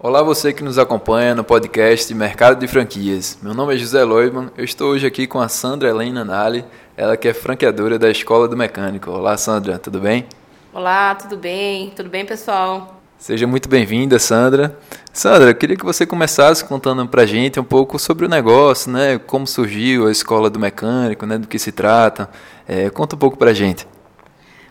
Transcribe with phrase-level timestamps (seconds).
[0.00, 3.36] Olá você que nos acompanha no podcast Mercado de Franquias.
[3.42, 6.64] Meu nome é José Loiman, eu estou hoje aqui com a Sandra Helena Nali,
[6.96, 9.10] ela que é franqueadora da Escola do Mecânico.
[9.10, 10.24] Olá Sandra, tudo bem?
[10.72, 11.90] Olá, tudo bem?
[11.96, 13.00] Tudo bem pessoal?
[13.18, 14.78] Seja muito bem-vinda, Sandra.
[15.12, 19.18] Sandra, eu queria que você começasse contando para gente um pouco sobre o negócio, né?
[19.18, 21.38] Como surgiu a Escola do Mecânico, né?
[21.38, 22.30] Do que se trata.
[22.68, 23.84] É, conta um pouco para a gente.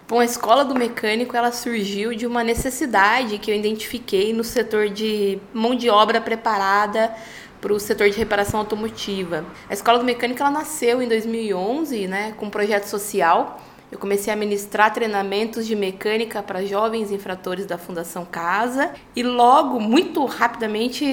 [0.09, 4.87] Bom, a escola do mecânico ela surgiu de uma necessidade que eu identifiquei no setor
[4.87, 7.13] de mão de obra preparada
[7.59, 9.43] para o setor de reparação automotiva.
[9.69, 13.61] A escola do mecânico ela nasceu em 2011, né, com um projeto social.
[13.91, 19.77] Eu comecei a ministrar treinamentos de mecânica para jovens infratores da Fundação Casa e logo,
[19.77, 21.05] muito rapidamente,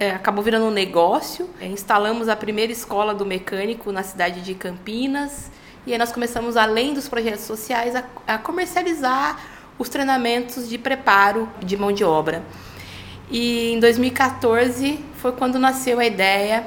[0.00, 1.50] é, acabou virando um negócio.
[1.60, 5.50] Instalamos a primeira escola do mecânico na cidade de Campinas
[5.88, 9.40] e aí nós começamos, além dos projetos sociais, a, a comercializar
[9.78, 12.44] os treinamentos de preparo de mão de obra.
[13.30, 16.66] E em 2014 foi quando nasceu a ideia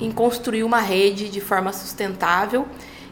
[0.00, 2.66] em construir uma rede de forma sustentável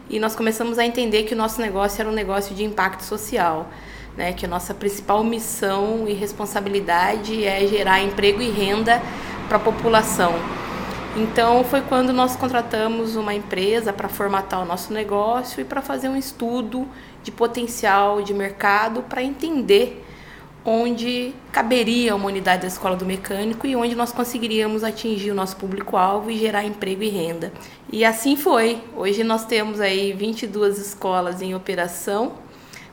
[0.09, 3.69] e nós começamos a entender que o nosso negócio era um negócio de impacto social,
[4.17, 4.33] né?
[4.33, 9.01] Que a nossa principal missão e responsabilidade é gerar emprego e renda
[9.47, 10.33] para a população.
[11.15, 16.09] Então foi quando nós contratamos uma empresa para formatar o nosso negócio e para fazer
[16.09, 16.85] um estudo
[17.23, 20.03] de potencial de mercado para entender
[20.65, 25.55] onde caberia uma unidade da escola do mecânico e onde nós conseguiríamos atingir o nosso
[25.55, 27.53] público-alvo e gerar emprego e renda.
[27.89, 28.81] E assim foi.
[28.93, 32.33] Hoje nós temos aí 22 escolas em operação,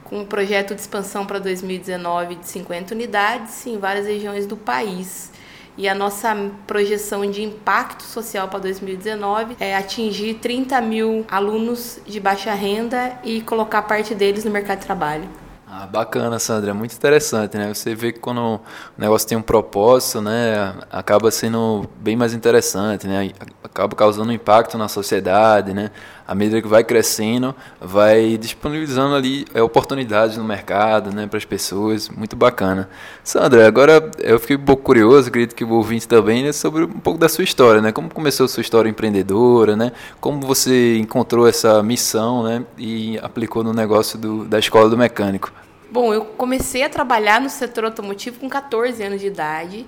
[0.05, 5.32] com um projeto de expansão para 2019 de 50 unidades em várias regiões do país.
[5.77, 6.35] E a nossa
[6.67, 13.41] projeção de impacto social para 2019 é atingir 30 mil alunos de baixa renda e
[13.41, 15.29] colocar parte deles no mercado de trabalho.
[15.75, 17.73] Ah, bacana, Sandra, muito interessante, né?
[17.73, 18.61] Você vê que quando o
[18.99, 23.31] negócio tem um propósito, né, acaba sendo bem mais interessante, né?
[23.65, 25.91] Acaba causando um impacto na sociedade, né?
[26.29, 31.45] À medida que vai crescendo, vai disponibilizando ali é, oportunidades no mercado, né, para as
[31.47, 32.91] pessoas, muito bacana.
[33.25, 37.01] Sandra, agora eu fiquei um pouco curioso, acredito que o ouvinte também, né, sobre um
[37.01, 37.93] pouco da sua história, né?
[37.93, 39.93] Como começou a sua história empreendedora, né?
[40.21, 45.51] Como você encontrou essa missão, né, e aplicou no negócio do, da escola do mecânico?
[45.93, 49.87] Bom, eu comecei a trabalhar no setor automotivo com 14 anos de idade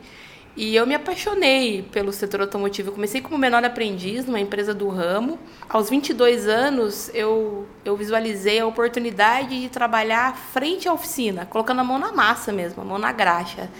[0.54, 2.90] e eu me apaixonei pelo setor automotivo.
[2.90, 5.38] Eu comecei como menor aprendiz numa empresa do ramo.
[5.66, 11.84] Aos 22 anos, eu, eu visualizei a oportunidade de trabalhar frente à oficina, colocando a
[11.84, 13.70] mão na massa mesmo, a mão na graxa,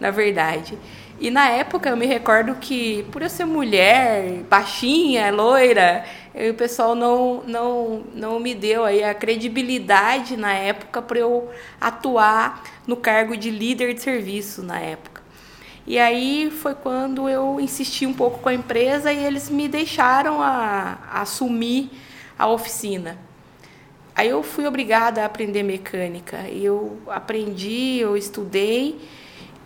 [0.00, 0.76] na verdade.
[1.20, 6.04] E na época eu me recordo que, por eu ser mulher, baixinha, loira,
[6.50, 11.50] o pessoal não, não, não me deu aí a credibilidade na época para eu
[11.80, 15.20] atuar no cargo de líder de serviço na época.
[15.84, 20.40] E aí foi quando eu insisti um pouco com a empresa e eles me deixaram
[20.42, 21.90] a, a assumir
[22.38, 23.18] a oficina.
[24.14, 26.48] Aí eu fui obrigada a aprender mecânica.
[26.50, 29.00] Eu aprendi, eu estudei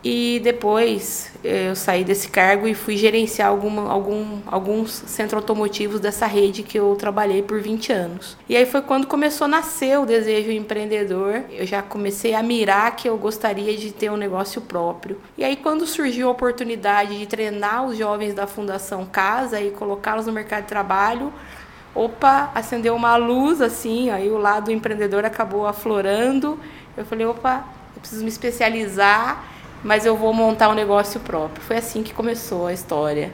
[0.04, 6.26] e depois eh, eu saí desse cargo e fui gerenciar algum, alguns centros automotivos dessa
[6.26, 8.36] rede que eu trabalhei por 20 anos.
[8.48, 11.44] E aí foi quando começou a nascer o desejo empreendedor.
[11.50, 15.20] Eu já comecei a mirar que eu gostaria de ter um negócio próprio.
[15.38, 20.26] E aí quando surgiu a oportunidade de treinar os jovens da Fundação Casa e colocá-los
[20.26, 21.32] no mercado de trabalho,
[21.94, 26.58] opa, acendeu uma luz assim, aí o lado empreendedor acabou aflorando.
[26.96, 27.64] Eu falei, opa,
[27.94, 29.51] eu preciso me especializar
[29.82, 31.62] mas eu vou montar um negócio próprio.
[31.62, 33.32] Foi assim que começou a história.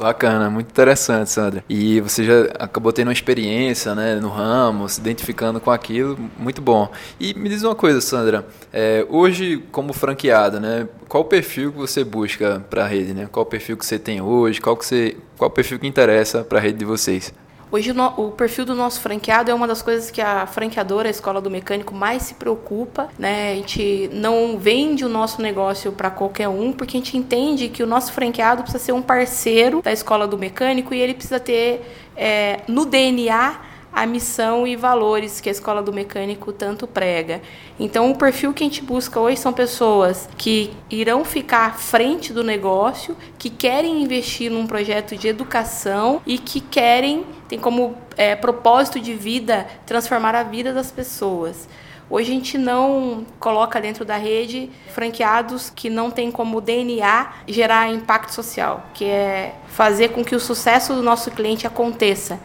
[0.00, 1.62] Bacana, muito interessante, Sandra.
[1.68, 6.62] E você já acabou tendo uma experiência né, no ramo, se identificando com aquilo, muito
[6.62, 6.90] bom.
[7.18, 11.78] E me diz uma coisa, Sandra, é, hoje como franqueada, né, qual o perfil que
[11.78, 13.12] você busca para a rede?
[13.12, 13.28] Né?
[13.30, 14.58] Qual o perfil que você tem hoje?
[14.58, 17.34] Qual, que você, qual o perfil que interessa para a rede de vocês?
[17.72, 21.40] Hoje o perfil do nosso franqueado é uma das coisas que a franqueadora, a Escola
[21.40, 23.08] do Mecânico, mais se preocupa.
[23.16, 23.52] Né?
[23.52, 27.80] A gente não vende o nosso negócio para qualquer um, porque a gente entende que
[27.82, 31.82] o nosso franqueado precisa ser um parceiro da Escola do Mecânico e ele precisa ter
[32.16, 37.40] é, no DNA a missão e valores que a escola do mecânico tanto prega.
[37.78, 42.32] Então, o perfil que a gente busca hoje são pessoas que irão ficar à frente
[42.32, 48.36] do negócio, que querem investir num projeto de educação e que querem, tem como é,
[48.36, 51.68] propósito de vida transformar a vida das pessoas.
[52.08, 57.88] Hoje a gente não coloca dentro da rede franqueados que não tem como DNA gerar
[57.88, 62.40] impacto social, que é fazer com que o sucesso do nosso cliente aconteça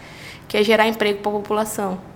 [0.56, 2.15] que é gerar emprego para a população.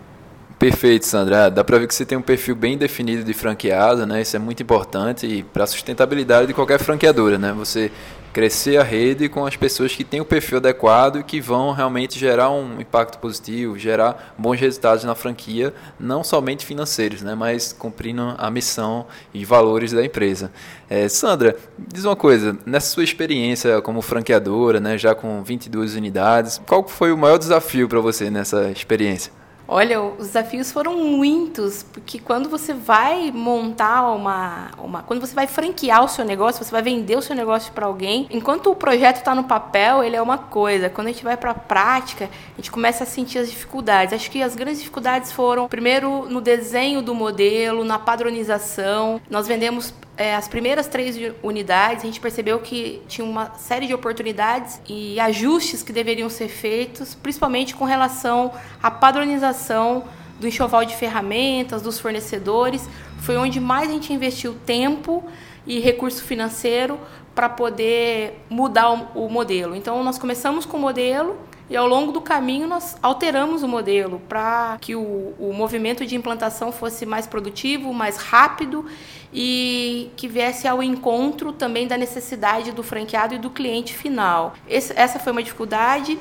[0.59, 1.49] Perfeito, Sandra.
[1.49, 4.21] Dá para ver que você tem um perfil bem definido de franqueado, né?
[4.21, 7.53] Isso é muito importante para a sustentabilidade de qualquer franqueadora, né?
[7.53, 7.89] Você
[8.33, 12.19] crescer a rede com as pessoas que têm o perfil adequado e que vão realmente
[12.19, 18.35] gerar um impacto positivo, gerar bons resultados na franquia, não somente financeiros, né, mas cumprindo
[18.37, 20.51] a missão e valores da empresa.
[20.87, 26.61] É, Sandra, diz uma coisa, nessa sua experiência como franqueadora, né, já com 22 unidades,
[26.67, 29.38] qual foi o maior desafio para você nessa experiência?
[29.71, 35.03] Olha, os desafios foram muitos, porque quando você vai montar uma, uma.
[35.03, 38.27] Quando você vai franquear o seu negócio, você vai vender o seu negócio para alguém,
[38.31, 40.89] enquanto o projeto está no papel, ele é uma coisa.
[40.89, 44.11] Quando a gente vai para a prática, a gente começa a sentir as dificuldades.
[44.11, 49.21] Acho que as grandes dificuldades foram, primeiro, no desenho do modelo, na padronização.
[49.29, 53.93] Nós vendemos é, as primeiras três unidades, a gente percebeu que tinha uma série de
[53.93, 58.51] oportunidades e ajustes que deveriam ser feitos, principalmente com relação
[58.83, 60.03] à padronização
[60.37, 62.85] do enxoval de ferramentas, dos fornecedores.
[63.21, 65.23] Foi onde mais a gente investiu tempo
[65.65, 66.99] e recurso financeiro
[67.33, 69.73] para poder mudar o, o modelo.
[69.73, 71.37] Então, nós começamos com o modelo
[71.69, 76.15] e ao longo do caminho nós alteramos o modelo para que o, o movimento de
[76.15, 78.85] implantação fosse mais produtivo, mais rápido
[79.31, 84.55] e que viesse ao encontro também da necessidade do franqueado e do cliente final.
[84.67, 86.17] Esse, essa foi uma dificuldade.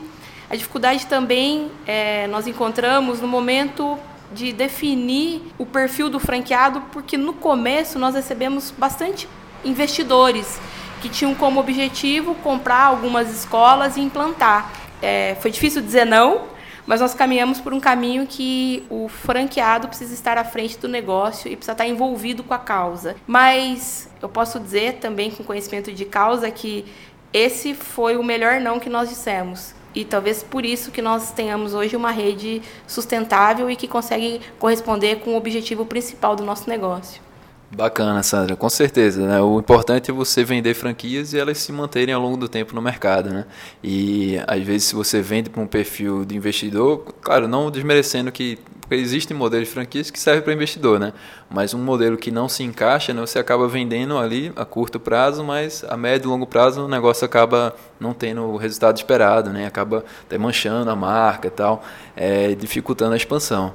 [0.51, 3.99] A dificuldade também é, nós encontramos no momento
[4.33, 9.27] de definir o perfil do franqueado, porque no começo nós recebemos bastante
[9.65, 10.61] investidores
[11.01, 14.71] que tinham como objetivo comprar algumas escolas e implantar.
[15.01, 16.49] É, foi difícil dizer não,
[16.87, 21.47] mas nós caminhamos por um caminho que o franqueado precisa estar à frente do negócio
[21.47, 23.15] e precisa estar envolvido com a causa.
[23.27, 26.87] Mas eu posso dizer também com conhecimento de causa que
[27.31, 29.75] esse foi o melhor não que nós dissemos.
[29.95, 35.17] E talvez por isso que nós tenhamos hoje uma rede sustentável e que consegue corresponder
[35.17, 37.28] com o objetivo principal do nosso negócio.
[37.71, 39.27] Bacana, Sandra, com certeza.
[39.27, 39.41] Né?
[39.41, 42.81] O importante é você vender franquias e elas se manterem ao longo do tempo no
[42.81, 43.29] mercado.
[43.31, 43.45] Né?
[43.85, 48.59] E às vezes, se você vende para um perfil de investidor, claro, não desmerecendo que.
[48.81, 51.13] Porque existem modelos de franquias que servem para investidor, né?
[51.51, 55.45] Mas um modelo que não se encaixa, né, você acaba vendendo ali a curto prazo,
[55.45, 59.67] mas a médio e longo prazo o negócio acaba não tendo o resultado esperado, né?
[59.67, 61.85] Acaba até manchando a marca e tal,
[62.17, 63.75] é, dificultando a expansão.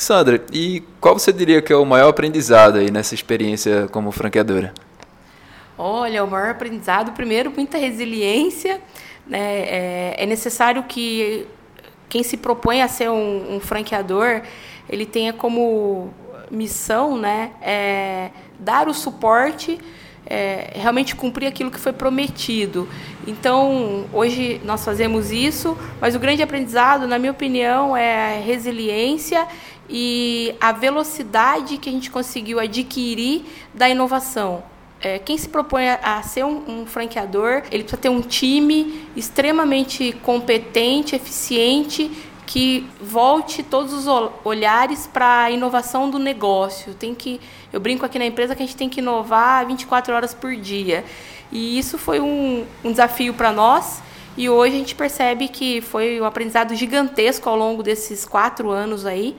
[0.00, 4.72] Sandra, e qual você diria que é o maior aprendizado aí nessa experiência como franqueadora?
[5.76, 8.80] Olha, o maior aprendizado, primeiro, muita resiliência.
[9.26, 9.38] Né?
[9.38, 11.46] É, é necessário que
[12.08, 14.40] quem se propõe a ser um, um franqueador,
[14.88, 16.08] ele tenha como
[16.50, 19.78] missão né, é, dar o suporte
[20.30, 22.88] é, realmente cumprir aquilo que foi prometido.
[23.26, 29.46] Então, hoje nós fazemos isso, mas o grande aprendizado, na minha opinião, é a resiliência
[29.90, 33.44] e a velocidade que a gente conseguiu adquirir
[33.74, 34.62] da inovação.
[35.02, 40.12] É, quem se propõe a, ser um, um, franqueador, ele precisa ter um time extremamente
[40.22, 42.10] competente, eficiente,
[42.46, 44.06] que volte todos os
[44.44, 46.94] olhares para a inovação do negócio.
[46.94, 47.40] Tem que,
[47.72, 51.04] eu brinco aqui na empresa que a gente tem que inovar 24 horas por dia.
[51.50, 54.02] E isso foi um, um desafio para nós.
[54.36, 59.06] E hoje a gente percebe que foi um aprendizado gigantesco ao longo desses quatro anos
[59.06, 59.36] aí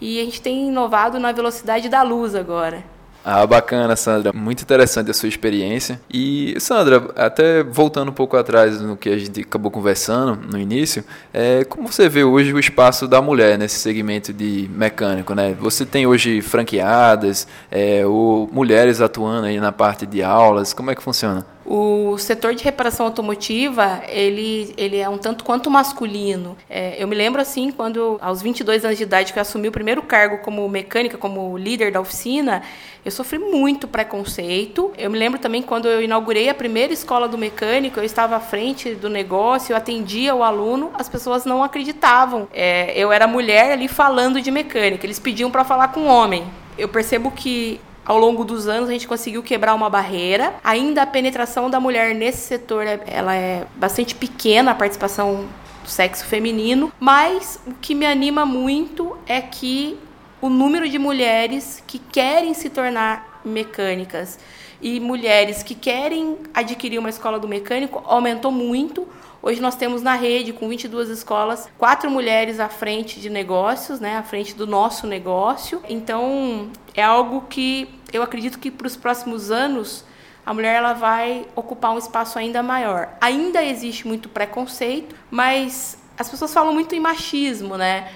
[0.00, 2.82] e a gente tem inovado na velocidade da luz agora.
[3.22, 4.32] Ah, bacana, Sandra.
[4.32, 6.00] Muito interessante a sua experiência.
[6.10, 11.04] E, Sandra, até voltando um pouco atrás no que a gente acabou conversando no início,
[11.32, 15.54] é, como você vê hoje o espaço da mulher nesse segmento de mecânico, né?
[15.60, 20.94] Você tem hoje franqueadas, é, ou mulheres atuando aí na parte de aulas, como é
[20.94, 21.44] que funciona?
[21.64, 26.56] O setor de reparação automotiva, ele, ele é um tanto quanto masculino.
[26.68, 29.72] É, eu me lembro, assim, quando, aos 22 anos de idade, que eu assumi o
[29.72, 32.62] primeiro cargo como mecânica, como líder da oficina,
[33.04, 34.92] eu sofri muito preconceito.
[34.96, 38.40] Eu me lembro também quando eu inaugurei a primeira escola do mecânico, eu estava à
[38.40, 42.48] frente do negócio, eu atendia o aluno, as pessoas não acreditavam.
[42.52, 46.44] É, eu era mulher ali falando de mecânica, eles pediam para falar com homem.
[46.76, 50.56] Eu percebo que ao longo dos anos a gente conseguiu quebrar uma barreira.
[50.64, 55.46] Ainda a penetração da mulher nesse setor ela é bastante pequena, a participação
[55.84, 59.96] do sexo feminino, mas o que me anima muito é que
[60.40, 64.40] o número de mulheres que querem se tornar mecânicas
[64.82, 69.06] e mulheres que querem adquirir uma escola do mecânico aumentou muito.
[69.42, 74.16] Hoje nós temos na rede, com 22 escolas, quatro mulheres à frente de negócios, né,
[74.18, 75.80] à frente do nosso negócio.
[75.88, 80.04] Então, é algo que eu acredito que para os próximos anos
[80.44, 83.10] a mulher ela vai ocupar um espaço ainda maior.
[83.20, 88.10] Ainda existe muito preconceito, mas as pessoas falam muito em machismo, né?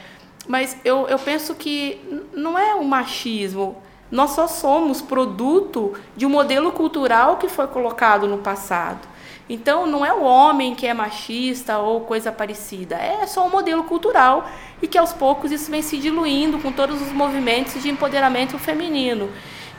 [0.47, 2.01] Mas eu, eu penso que
[2.33, 3.77] não é um machismo.
[4.11, 9.09] Nós só somos produto de um modelo cultural que foi colocado no passado.
[9.49, 13.85] Então, não é o homem que é machista ou coisa parecida, é só um modelo
[13.85, 14.49] cultural
[14.81, 19.29] e que aos poucos isso vem se diluindo com todos os movimentos de empoderamento feminino.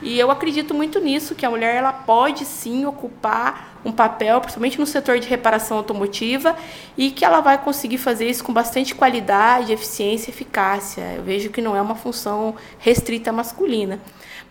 [0.01, 4.79] E eu acredito muito nisso, que a mulher ela pode sim ocupar um papel, principalmente
[4.79, 6.55] no setor de reparação automotiva,
[6.97, 11.01] e que ela vai conseguir fazer isso com bastante qualidade, eficiência e eficácia.
[11.15, 13.99] Eu vejo que não é uma função restrita masculina.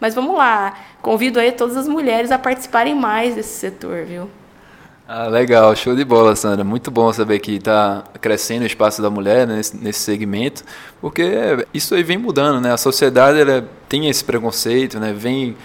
[0.01, 4.29] Mas vamos lá, convido aí todas as mulheres a participarem mais desse setor, viu?
[5.07, 6.65] Ah, legal, show de bola, Sandra.
[6.65, 10.65] Muito bom saber que está crescendo o espaço da mulher né, nesse, nesse, segmento,
[10.99, 11.23] porque
[11.75, 12.73] isso aí vem mudando, né?
[12.73, 15.13] A sociedade ela tem esse preconceito, né?
[15.13, 15.59] Vem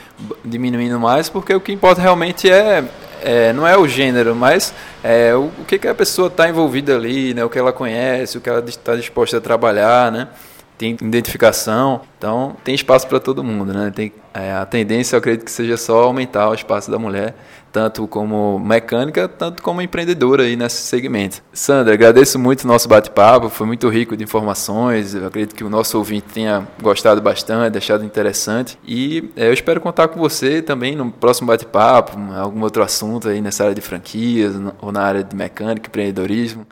[0.43, 2.84] diminuindo mais, porque o que importa realmente é,
[3.22, 6.93] é não é o gênero, mas é o, o que, que a pessoa está envolvida
[6.93, 7.41] ali, né?
[7.46, 10.27] O que ela conhece, o que ela está disposta a trabalhar, né?
[10.79, 13.91] Tem identificação, então tem espaço para todo mundo, né?
[13.93, 17.36] Tem, é, a tendência, eu acredito que seja só aumentar o espaço da mulher,
[17.69, 21.43] tanto como mecânica, tanto como empreendedora aí nesse segmento.
[21.51, 25.69] Sandra, agradeço muito o nosso bate-papo, foi muito rico de informações, eu acredito que o
[25.69, 30.95] nosso ouvinte tenha gostado bastante, achado interessante, e é, eu espero contar com você também
[30.95, 35.36] no próximo bate-papo, algum outro assunto aí nessa área de franquias, ou na área de
[35.36, 36.65] mecânica, empreendedorismo.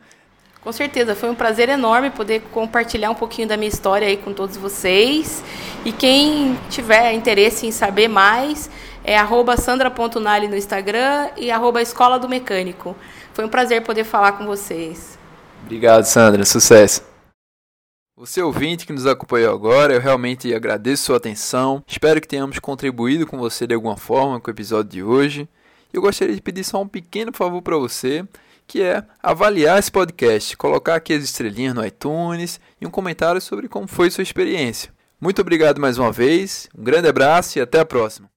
[0.68, 4.34] Com certeza, foi um prazer enorme poder compartilhar um pouquinho da minha história aí com
[4.34, 5.42] todos vocês.
[5.86, 8.70] E quem tiver interesse em saber mais,
[9.02, 9.18] é
[9.58, 12.98] sandra.nali no Instagram e arroba Escola do Mecânico.
[13.34, 15.18] Foi um prazer poder falar com vocês.
[15.64, 16.44] Obrigado, Sandra.
[16.44, 17.02] Sucesso.
[18.18, 21.82] Você ouvinte que nos acompanhou agora, eu realmente agradeço sua atenção.
[21.88, 25.48] Espero que tenhamos contribuído com você de alguma forma com o episódio de hoje.
[25.94, 28.28] Eu gostaria de pedir só um pequeno favor para você
[28.68, 33.70] que é avaliar esse podcast, colocar aqui as estrelinhas no iTunes e um comentário sobre
[33.70, 34.92] como foi sua experiência.
[35.20, 38.30] Muito obrigado mais uma vez, um grande abraço e até a próxima.